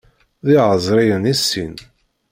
[0.45, 1.75] D iɛeẓriyen i sin.